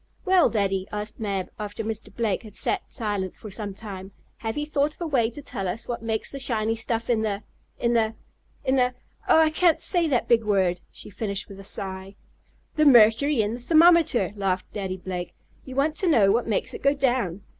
[0.25, 2.11] "Well, Daddy," asked Mab, after Mr.
[2.11, 5.67] Blake had sat silent for some time, "have you thought of a way to tell
[5.67, 7.43] us what makes the shiny stuff in the
[7.77, 8.15] in the
[8.65, 8.95] in the
[9.29, 9.39] Oh!
[9.39, 12.15] I can't say that big word!" she finished with a sigh.
[12.77, 15.35] "The mercury in the thermometer!" laughed Daddy Blake.
[15.65, 17.41] "You want to know what makes it go down?